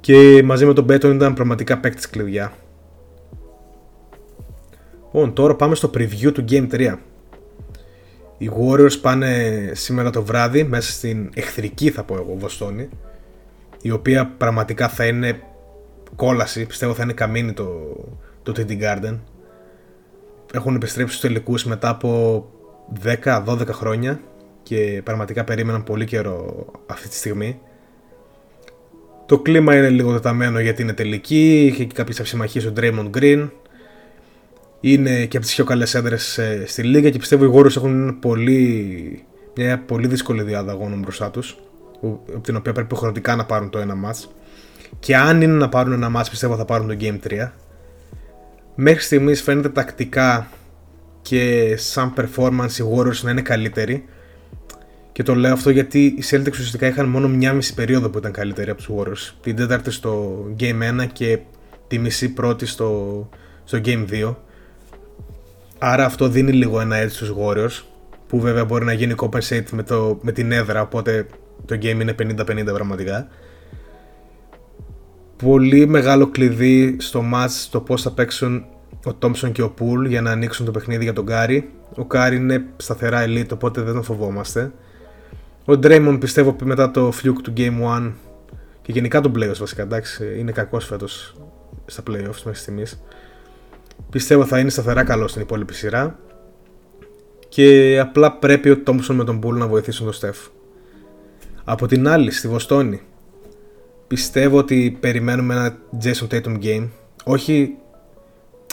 Και 0.00 0.42
μαζί 0.44 0.66
με 0.66 0.72
τον 0.72 0.84
Μπέτον 0.84 1.14
ήταν 1.14 1.34
πραγματικά 1.34 1.78
παίκτης 1.78 2.10
κλειδιά. 2.10 2.52
Λοιπόν, 5.04 5.32
τώρα 5.32 5.54
πάμε 5.54 5.74
στο 5.74 5.90
preview 5.94 6.32
του 6.32 6.44
Game 6.48 6.68
3. 6.70 6.96
Οι 8.38 8.50
Warriors 8.58 9.00
πάνε 9.00 9.70
σήμερα 9.74 10.10
το 10.10 10.22
βράδυ 10.22 10.64
μέσα 10.64 10.92
στην 10.92 11.30
εχθρική 11.34 11.90
θα 11.90 12.02
πω 12.02 12.14
εγώ 12.14 12.34
Βοστόνη 12.38 12.88
η 13.82 13.90
οποία 13.90 14.34
πραγματικά 14.38 14.88
θα 14.88 15.06
είναι 15.06 15.40
κόλαση, 16.16 16.66
πιστεύω 16.66 16.94
θα 16.94 17.02
είναι 17.02 17.12
καμίνη 17.12 17.52
το, 17.52 17.96
το 18.42 18.52
TD 18.56 18.70
Garden 18.82 19.18
έχουν 20.52 20.74
επιστρέψει 20.74 21.16
στους 21.16 21.28
τελικούς 21.28 21.64
μετά 21.64 21.88
από 21.88 22.48
10-12 23.24 23.66
χρόνια 23.66 24.20
και 24.62 25.00
πραγματικά 25.04 25.44
περίμεναν 25.44 25.84
πολύ 25.84 26.04
καιρό 26.04 26.66
αυτή 26.86 27.08
τη 27.08 27.14
στιγμή 27.14 27.60
το 29.26 29.38
κλίμα 29.38 29.76
είναι 29.76 29.88
λίγο 29.88 30.12
τεταμένο 30.12 30.60
γιατί 30.60 30.82
είναι 30.82 30.92
τελική, 30.92 31.64
είχε 31.64 31.84
και 31.84 31.94
κάποιες 31.94 32.20
αψημαχίες 32.20 32.66
ο 32.66 32.72
Draymond 32.76 33.10
Green 33.18 33.48
είναι 34.80 35.24
και 35.24 35.36
από 35.36 35.46
τις 35.46 35.54
πιο 35.54 35.64
καλές 35.64 35.94
έδρες 35.94 36.38
ε, 36.38 36.64
στη 36.66 36.82
Λίγα 36.82 37.10
και 37.10 37.18
πιστεύω 37.18 37.44
οι 37.44 37.50
Warriors 37.54 37.76
έχουν 37.76 38.18
πολύ, 38.18 39.24
μια 39.56 39.78
πολύ 39.78 40.06
δύσκολη 40.06 40.42
διάδα 40.42 40.72
αγώνων 40.72 41.00
μπροστά 41.00 41.30
τους, 41.30 41.56
από 42.02 42.40
την 42.40 42.56
οποία 42.56 42.72
πρέπει 42.72 42.96
χρονικά 42.96 43.36
να 43.36 43.44
πάρουν 43.44 43.70
το 43.70 43.78
ένα 43.78 43.94
match. 44.04 44.28
Και 44.98 45.16
αν 45.16 45.42
είναι 45.42 45.52
να 45.52 45.68
πάρουν 45.68 45.92
ένα 45.92 46.20
match, 46.20 46.26
πιστεύω 46.30 46.56
θα 46.56 46.64
πάρουν 46.64 46.88
το 46.88 46.96
Game 47.00 47.18
3. 47.28 47.50
Μέχρι 48.74 49.02
στιγμής 49.02 49.42
φαίνεται 49.42 49.68
τακτικά 49.68 50.48
και 51.24 51.76
σαν 51.76 52.14
performance 52.16 52.72
οι 52.78 52.84
Warriors 52.94 53.20
να 53.22 53.30
είναι 53.30 53.42
καλύτεροι. 53.42 54.04
Και 55.12 55.22
το 55.22 55.34
λέω 55.34 55.52
αυτό 55.52 55.70
γιατί 55.70 56.04
οι 56.04 56.22
Celtics 56.30 56.50
ουσιαστικά 56.50 56.86
είχαν 56.86 57.08
μόνο 57.08 57.28
μια 57.28 57.52
μισή 57.52 57.74
περίοδο 57.74 58.10
που 58.10 58.18
ήταν 58.18 58.32
καλύτεροι 58.32 58.70
από 58.70 58.82
τους 58.82 58.90
Warriors. 58.96 59.34
Την 59.40 59.56
τέταρτη 59.56 59.90
στο 59.90 60.44
Game 60.60 61.02
1 61.02 61.06
και 61.12 61.38
τη 61.86 61.98
μισή 61.98 62.32
πρώτη 62.32 62.66
στο, 62.66 63.28
στο 63.64 63.80
Game 63.84 64.06
2. 64.10 64.34
Άρα 65.78 66.04
αυτό 66.04 66.28
δίνει 66.28 66.52
λίγο 66.52 66.80
ένα 66.80 66.96
έτσι 66.96 67.16
στους 67.16 67.34
Warriors 67.38 67.84
που 68.26 68.40
βέβαια 68.40 68.64
μπορεί 68.64 68.84
να 68.84 68.92
γίνει 68.92 69.14
compensate 69.16 69.70
με, 69.72 69.82
το, 69.82 70.18
με 70.22 70.32
την 70.32 70.52
έδρα 70.52 70.82
οπότε 70.82 71.26
το 71.66 71.74
game 71.74 72.00
είναι 72.00 72.14
50-50 72.18 72.64
πραγματικά. 72.64 73.28
Πολύ 75.36 75.86
μεγάλο 75.86 76.26
κλειδί 76.26 76.96
στο 76.98 77.24
match 77.34 77.66
το 77.70 77.80
πώς 77.80 78.02
θα 78.02 78.10
παίξουν 78.10 78.64
ο 79.04 79.16
Thompson 79.22 79.52
και 79.52 79.62
ο 79.62 79.70
Πουλ 79.70 80.06
για 80.06 80.20
να 80.20 80.30
ανοίξουν 80.30 80.66
το 80.66 80.70
παιχνίδι 80.70 81.04
για 81.04 81.12
τον 81.12 81.26
Κάρι. 81.26 81.70
Ο 81.96 82.04
Κάρι 82.04 82.36
είναι 82.36 82.64
σταθερά 82.76 83.24
elite 83.26 83.52
οπότε 83.52 83.80
δεν 83.80 83.94
τον 83.94 84.02
φοβόμαστε. 84.02 84.72
Ο 85.64 85.72
Draymond 85.72 86.16
πιστεύω 86.20 86.56
μετά 86.64 86.90
το 86.90 87.08
fluke 87.08 87.40
του 87.42 87.52
Game 87.56 87.98
1 87.98 88.12
και 88.82 88.92
γενικά 88.92 89.20
τον 89.20 89.32
playoffs 89.36 89.58
βασικά 89.58 89.82
εντάξει 89.82 90.38
είναι 90.38 90.52
κακός 90.52 90.84
φέτος 90.84 91.36
στα 91.86 92.02
playoffs 92.10 92.42
μέχρι 92.44 92.54
στιγμής 92.54 93.02
Πιστεύω 94.10 94.44
θα 94.44 94.58
είναι 94.58 94.70
σταθερά 94.70 95.04
καλό 95.04 95.28
στην 95.28 95.42
υπόλοιπη 95.42 95.74
σειρά. 95.74 96.18
Και 97.48 97.98
απλά 98.00 98.32
πρέπει 98.32 98.70
ο 98.70 98.78
Τόμψον 98.78 99.16
με 99.16 99.24
τον 99.24 99.36
Μπούλ 99.36 99.58
να 99.58 99.66
βοηθήσουν 99.66 100.04
τον 100.04 100.14
Στεφ. 100.14 100.38
Από 101.64 101.86
την 101.86 102.08
άλλη, 102.08 102.30
στη 102.30 102.48
Βοστόνη, 102.48 103.00
πιστεύω 104.06 104.58
ότι 104.58 104.96
περιμένουμε 105.00 105.54
ένα 105.54 105.76
Jason 106.02 106.34
Tatum 106.34 106.62
game. 106.62 106.88
Όχι 107.24 107.76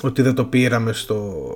ότι 0.07 0.21
δεν 0.21 0.35
το 0.35 0.45
πήραμε 0.45 0.93
στο, 0.93 1.55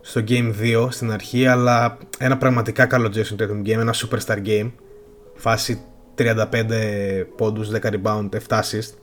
στο 0.00 0.20
Game 0.28 0.52
2 0.60 0.86
στην 0.90 1.12
αρχή, 1.12 1.46
αλλά 1.46 1.98
ένα 2.18 2.38
πραγματικά 2.38 2.86
καλό 2.86 3.10
Jason 3.14 3.42
Tatum 3.42 3.62
game, 3.62 3.78
ένα 3.78 3.94
superstar 3.94 4.46
game. 4.46 4.70
Φάση 5.34 5.82
35 6.18 6.44
πόντους, 7.36 7.70
10 7.70 7.78
rebound, 7.80 8.28
7 8.48 8.60
assist. 8.60 8.94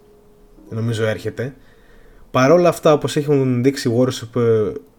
Νομίζω 0.70 1.06
έρχεται. 1.06 1.56
Παρόλα 2.32 2.70
αυτά, 2.70 2.94
όπως 2.94 3.16
έχουν 3.16 3.64
δείξει 3.64 3.90
οι 3.90 3.94
Warriors 3.98 4.28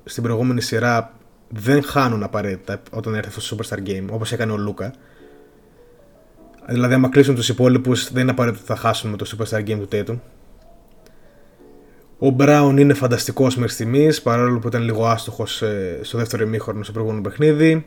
στην 0.05 0.23
προηγούμενη 0.23 0.61
σειρά, 0.61 1.15
δεν 1.49 1.83
χάνουν 1.83 2.23
απαραίτητα 2.23 2.83
όταν 2.91 3.15
έρθει 3.15 3.29
αυτός 3.29 3.47
στο 3.47 3.57
Superstar 3.57 3.89
Game, 3.89 4.05
όπως 4.11 4.33
έκανε 4.33 4.53
ο 4.53 4.57
Λούκα. 4.57 4.93
Δηλαδή, 6.69 6.95
άμα 6.95 7.09
κλείσουν 7.09 7.35
τους 7.35 7.49
υπόλοιπους, 7.49 8.13
δεν 8.13 8.23
είναι 8.23 8.31
απαραίτητο 8.31 8.63
ότι 8.63 8.73
θα 8.73 8.89
χάσουν 8.89 9.11
με 9.11 9.17
το 9.17 9.37
Superstar 9.37 9.59
Game 9.59 9.79
του 9.81 9.89
Tatum. 9.93 10.19
Ο 12.21 12.37
Brown 12.39 12.75
είναι 12.79 12.95
φανταστικός 12.95 13.57
μέχρι 13.57 13.73
στιγμής, 13.73 14.23
παρόλο 14.23 14.59
που 14.59 14.69
ήταν 14.69 14.83
λίγο 14.83 15.07
άστοχος 15.07 15.63
ε, 15.63 15.99
στο 16.03 16.19
δεύτερο 16.19 16.45
ημίχρονο 16.45 16.83
στο 16.83 16.93
προηγούμενο 16.93 17.23
παιχνίδι. 17.23 17.87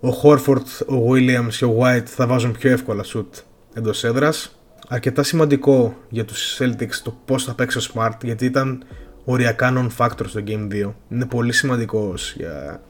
Ο 0.00 0.10
Χόρφορντ, 0.10 0.66
ο 0.88 1.10
Williams 1.10 1.54
και 1.58 1.64
ο 1.64 1.78
White 1.82 2.06
θα 2.06 2.26
βάζουν 2.26 2.52
πιο 2.52 2.70
εύκολα 2.70 3.02
σουτ 3.02 3.34
εντός 3.74 4.04
έδρας 4.04 4.56
αρκετά 4.92 5.22
σημαντικό 5.22 5.96
για 6.08 6.24
τους 6.24 6.58
Celtics 6.60 6.94
το 7.02 7.16
πώς 7.24 7.44
θα 7.44 7.54
παίξει 7.54 7.78
ο 7.78 7.80
Smart 7.94 8.16
γιατί 8.22 8.44
ήταν 8.44 8.84
οριακά 9.24 9.72
non-factor 9.76 10.26
στο 10.26 10.40
Game 10.46 10.72
2. 10.72 10.92
Είναι 11.08 11.26
πολύ 11.26 11.52
σημαντικός 11.52 12.34
για, 12.36 12.82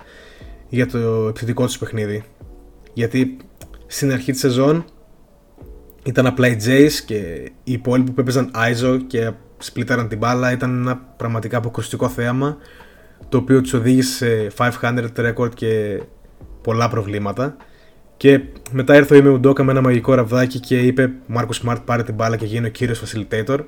για 0.68 0.86
το 0.86 1.26
επιθετικό 1.28 1.66
τους 1.66 1.78
παιχνίδι. 1.78 2.24
Γιατί 2.92 3.36
στην 3.86 4.12
αρχή 4.12 4.32
της 4.32 4.40
σεζόν 4.40 4.84
ήταν 6.04 6.26
απλά 6.26 6.48
οι 6.48 6.56
Jays 6.64 6.92
και 7.06 7.14
οι 7.64 7.72
υπόλοιποι 7.72 8.10
που 8.10 8.20
έπαιζαν 8.20 8.50
ISO 8.54 8.98
και 9.06 9.32
σπλίταραν 9.64 10.08
την 10.08 10.18
μπάλα 10.18 10.52
ήταν 10.52 10.80
ένα 10.80 10.96
πραγματικά 11.16 11.56
αποκρουστικό 11.56 12.08
θέαμα 12.08 12.56
το 13.28 13.38
οποίο 13.38 13.60
τους 13.60 13.72
οδήγησε 13.72 14.48
σε 14.50 14.72
500 14.80 15.06
record 15.16 15.54
και 15.54 16.02
πολλά 16.62 16.88
προβλήματα 16.88 17.56
και 18.22 18.40
μετά 18.70 18.96
ήρθε 18.96 19.14
ο 19.14 19.16
Είμαι 19.16 19.28
Ουντόκα 19.28 19.64
με 19.64 19.70
ένα 19.70 19.80
μαγικό 19.80 20.14
ραβδάκι 20.14 20.60
και 20.60 20.78
είπε 20.78 21.10
Μάρκος 21.26 21.56
Σμαρτ 21.56 21.82
πάρε 21.84 22.02
την 22.02 22.14
μπάλα 22.14 22.36
και 22.36 22.44
γίνει 22.44 22.66
ο 22.66 22.70
κύριος 22.70 23.02
facilitator. 23.04 23.58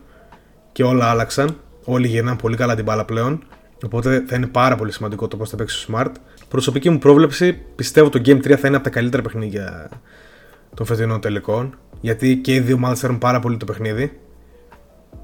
Και 0.72 0.82
όλα 0.82 1.10
άλλαξαν. 1.10 1.56
Όλοι 1.84 2.06
γυρνάνε 2.06 2.36
πολύ 2.36 2.56
καλά 2.56 2.74
την 2.74 2.84
μπάλα 2.84 3.04
πλέον. 3.04 3.42
Οπότε 3.84 4.24
θα 4.26 4.36
είναι 4.36 4.46
πάρα 4.46 4.76
πολύ 4.76 4.92
σημαντικό 4.92 5.28
το 5.28 5.36
πώς 5.36 5.50
θα 5.50 5.56
παίξει 5.56 5.92
ο 5.92 5.94
Smart. 5.94 6.10
Προσωπική 6.48 6.90
μου 6.90 6.98
πρόβλεψη 6.98 7.52
πιστεύω 7.74 8.08
το 8.08 8.20
Game 8.24 8.36
3 8.36 8.54
θα 8.54 8.66
είναι 8.68 8.76
από 8.76 8.84
τα 8.84 8.90
καλύτερα 8.90 9.22
παιχνίδια 9.22 9.90
των 10.74 10.86
φετινών 10.86 11.20
τελικών. 11.20 11.78
Γιατί 12.00 12.36
και 12.36 12.54
οι 12.54 12.60
δύο 12.60 12.74
ομάδες 12.74 13.00
θέλουν 13.00 13.18
πάρα 13.18 13.40
πολύ 13.40 13.56
το 13.56 13.64
παιχνίδι. 13.64 14.20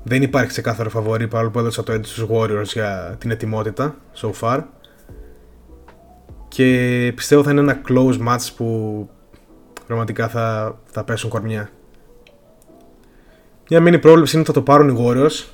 Δεν 0.02 0.22
υπάρχει 0.22 0.48
ξεκάθαρο 0.48 0.90
φαβορή 0.90 1.28
παρόλο 1.28 1.50
που 1.50 1.58
έδωσα 1.58 1.82
το 1.82 1.92
edge 1.92 2.06
στους 2.06 2.26
Warriors 2.30 2.64
για 2.72 3.16
την 3.18 3.30
ετοιμότητα 3.30 3.94
so 4.14 4.30
far. 4.40 4.62
Και 6.48 7.12
πιστεύω 7.16 7.42
θα 7.42 7.50
είναι 7.50 7.60
ένα 7.60 7.80
close 7.88 8.28
match 8.28 8.48
που 8.56 9.08
πραγματικά 9.86 10.28
θα, 10.28 10.78
θα 10.84 11.04
πέσουν 11.04 11.30
κορμιά. 11.30 11.70
Μια 13.68 13.80
μήνυ 13.80 13.98
πρόβλεψη 13.98 14.36
είναι 14.36 14.44
ότι 14.48 14.52
θα 14.52 14.64
το 14.64 14.72
πάρουν 14.72 14.88
οι 14.88 15.04
Warriors. 15.06 15.44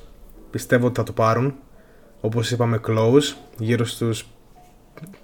Πιστεύω 0.51 0.85
ότι 0.85 0.95
θα 0.99 1.03
το 1.03 1.11
πάρουν. 1.11 1.55
Όπως 2.21 2.51
είπαμε 2.51 2.79
close, 2.87 3.35
γύρω 3.57 3.85
στους 3.85 4.27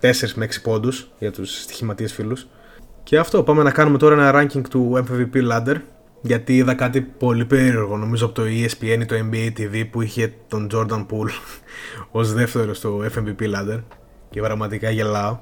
4 0.01 0.11
με 0.35 0.45
6 0.45 0.61
πόντους 0.63 1.11
για 1.19 1.31
τους 1.31 1.61
στοιχηματίες 1.61 2.13
φίλους. 2.13 2.47
Και 3.03 3.17
αυτό, 3.17 3.43
πάμε 3.43 3.63
να 3.63 3.71
κάνουμε 3.71 3.97
τώρα 3.97 4.13
ένα 4.27 4.41
ranking 4.41 4.61
του 4.69 5.05
MVP 5.07 5.51
ladder. 5.51 5.75
Γιατί 6.25 6.55
είδα 6.57 6.73
κάτι 6.73 7.01
πολύ 7.01 7.45
περίεργο, 7.45 7.97
νομίζω 7.97 8.25
από 8.25 8.33
το 8.33 8.43
ESPN 8.43 8.99
ή 9.01 9.05
το 9.05 9.15
NBA 9.15 9.59
TV 9.59 9.87
που 9.91 10.01
είχε 10.01 10.33
τον 10.47 10.69
Jordan 10.73 11.05
Poole 11.05 11.31
ως 12.11 12.33
δεύτερο 12.33 12.73
στο 12.73 12.99
MVP 13.15 13.41
ladder. 13.41 13.83
Και 14.29 14.41
πραγματικά 14.41 14.89
γελάω. 14.89 15.37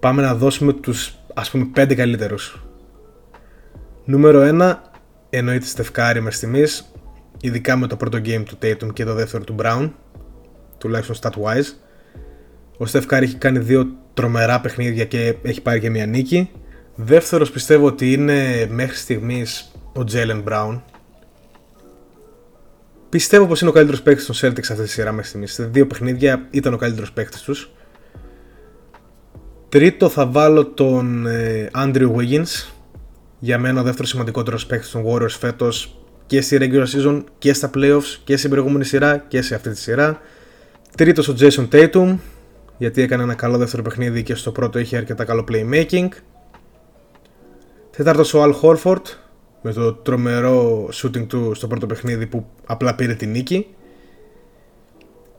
Πάμε 0.00 0.22
να 0.22 0.34
δώσουμε 0.34 0.72
τους 0.72 1.14
ας 1.34 1.50
πούμε 1.50 1.70
5 1.76 1.94
καλύτερους. 1.94 2.64
Νούμερο 4.04 4.40
1 4.60 4.74
εννοείται 5.30 5.66
Στεφκάρη 5.66 6.20
μες 6.20 6.36
στιγμής, 6.36 6.92
ειδικά 7.40 7.76
με 7.76 7.86
το 7.86 7.96
πρώτο 7.96 8.18
game 8.18 8.42
του 8.44 8.58
Tatum 8.62 8.92
και 8.92 9.04
το 9.04 9.14
δεύτερο 9.14 9.44
του 9.44 9.54
Brown, 9.58 9.90
τουλάχιστον 10.78 11.16
stat-wise. 11.20 11.74
Ο 12.78 12.86
Στεφκάρη 12.86 13.24
έχει 13.24 13.36
κάνει 13.36 13.58
δύο 13.58 13.86
τρομερά 14.14 14.60
παιχνίδια 14.60 15.04
και 15.04 15.36
έχει 15.42 15.62
πάρει 15.62 15.80
και 15.80 15.90
μια 15.90 16.06
νίκη. 16.06 16.50
Δεύτερος 16.96 17.50
πιστεύω 17.50 17.86
ότι 17.86 18.12
είναι 18.12 18.66
μέχρι 18.70 18.96
στιγμής 18.96 19.72
ο 19.92 20.00
Jalen 20.12 20.44
Brown. 20.48 20.80
Πιστεύω 23.08 23.46
πως 23.46 23.60
είναι 23.60 23.70
ο 23.70 23.72
καλύτερος 23.72 24.02
παίκτης 24.02 24.26
των 24.26 24.34
Celtics 24.34 24.70
αυτή 24.70 24.82
τη 24.82 24.88
σειρά 24.88 25.12
μέχρι 25.12 25.28
στιγμής. 25.28 25.52
Σε 25.52 25.64
δύο 25.64 25.86
παιχνίδια 25.86 26.46
ήταν 26.50 26.74
ο 26.74 26.76
καλύτερος 26.76 27.12
παίκτης 27.12 27.40
τους. 27.42 27.70
Τρίτο 29.68 30.08
θα 30.08 30.26
βάλω 30.26 30.66
τον 30.66 31.26
ε, 31.26 31.70
Andrew 31.74 32.14
Wiggins. 32.16 32.66
Για 33.38 33.58
μένα 33.58 33.80
ο 33.80 33.82
δεύτερος 33.82 34.08
σημαντικότερος 34.10 34.66
παίκτης 34.66 34.90
των 34.90 35.04
Warriors 35.06 35.36
φέτος 35.38 35.98
και 36.26 36.40
στη 36.40 36.58
regular 36.60 36.86
season 36.86 37.24
και 37.38 37.52
στα 37.52 37.70
playoffs 37.74 38.18
και 38.24 38.36
στην 38.36 38.50
προηγούμενη 38.50 38.84
σειρά 38.84 39.18
και 39.28 39.42
σε 39.42 39.54
αυτή 39.54 39.70
τη 39.70 39.78
σειρά. 39.78 40.20
Τρίτος 40.96 41.28
ο 41.28 41.34
Jason 41.38 41.68
Tatum 41.70 42.16
γιατί 42.78 43.02
έκανε 43.02 43.22
ένα 43.22 43.34
καλό 43.34 43.58
δεύτερο 43.58 43.82
παιχνίδι 43.82 44.22
και 44.22 44.34
στο 44.34 44.52
πρώτο 44.52 44.78
είχε 44.78 44.96
αρκετά 44.96 45.24
καλό 45.24 45.44
playmaking. 45.48 46.08
Τέταρτος 47.96 48.34
ο 48.34 48.42
Al 48.42 48.52
Horford 48.60 49.02
με 49.62 49.72
το 49.72 49.92
τρομερό 49.92 50.88
shooting 50.92 51.26
του 51.26 51.54
στο 51.54 51.66
πρώτο 51.66 51.86
παιχνίδι 51.86 52.26
που 52.26 52.46
απλά 52.66 52.94
πήρε 52.94 53.14
την 53.14 53.30
νίκη. 53.30 53.66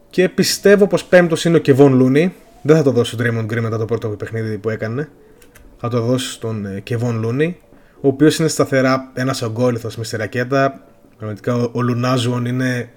Και 0.09 0.29
πιστεύω 0.29 0.87
πως 0.87 1.05
πέμπτος 1.05 1.45
είναι 1.45 1.57
ο 1.57 1.61
Kevon 1.65 2.01
Looney. 2.01 2.29
Δεν 2.61 2.75
θα 2.75 2.83
το 2.83 2.91
δώσω 2.91 3.13
στον 3.13 3.25
Draymond 3.25 3.53
Green 3.53 3.61
μετά 3.61 3.77
το 3.77 3.85
πρώτο 3.85 4.09
παιχνίδι 4.09 4.57
που 4.57 4.69
έκανε. 4.69 5.09
Θα 5.77 5.89
το 5.89 6.01
δώσω 6.01 6.31
στον 6.31 6.65
ε, 6.65 6.83
Kevon 6.89 7.25
Looney, 7.25 7.53
ο 8.01 8.07
οποίος 8.07 8.37
είναι 8.37 8.47
σταθερά 8.47 9.11
ένας 9.13 9.41
ογκόληθος 9.41 9.97
με 9.97 10.03
στη 10.03 10.17
ρακέτα. 10.17 10.83
Πραγματικά 11.17 11.55
ο 11.71 11.81
Λουνάζουον 11.81 12.45
είναι... 12.45 12.89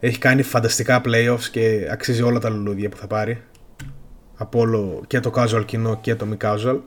έχει 0.00 0.18
κάνει 0.18 0.42
φανταστικά 0.42 1.00
playoffs 1.04 1.44
και 1.50 1.88
αξίζει 1.90 2.22
όλα 2.22 2.38
τα 2.38 2.48
λουλούδια 2.48 2.88
που 2.88 2.96
θα 2.96 3.06
πάρει. 3.06 3.42
Από 4.36 4.58
όλο 4.58 5.02
και 5.06 5.20
το 5.20 5.32
casual 5.34 5.62
κοινό 5.64 5.98
και 6.00 6.14
το 6.14 6.26
μη 6.26 6.36
casual. 6.40 6.78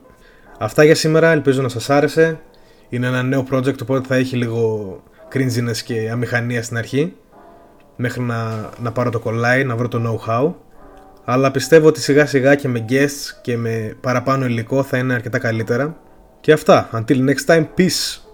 Αυτά 0.62 0.84
για 0.84 0.94
σήμερα, 0.94 1.30
ελπίζω 1.30 1.62
να 1.62 1.68
σας 1.68 1.90
άρεσε. 1.90 2.40
Είναι 2.88 3.06
ένα 3.06 3.22
νέο 3.22 3.46
project 3.50 3.82
οπότε 3.82 4.06
θα 4.06 4.14
έχει 4.14 4.36
λίγο 4.36 5.02
cringiness 5.32 5.76
και 5.84 6.10
αμηχανία 6.10 6.62
στην 6.62 6.76
αρχή 6.76 7.16
μέχρι 7.96 8.22
να, 8.22 8.70
να 8.78 8.92
πάρω 8.92 9.10
το 9.10 9.18
κολλάι, 9.18 9.64
να 9.64 9.76
βρω 9.76 9.88
το 9.88 10.00
know-how 10.26 10.52
αλλά 11.24 11.50
πιστεύω 11.50 11.86
ότι 11.86 12.00
σιγά 12.00 12.26
σιγά 12.26 12.54
και 12.54 12.68
με 12.68 12.84
guests 12.88 13.40
και 13.42 13.56
με 13.56 13.96
παραπάνω 14.00 14.44
υλικό 14.44 14.82
θα 14.82 14.98
είναι 14.98 15.14
αρκετά 15.14 15.38
καλύτερα 15.38 15.96
και 16.40 16.52
αυτά, 16.52 16.88
until 16.92 17.28
next 17.28 17.46
time, 17.46 17.66
peace! 17.78 18.31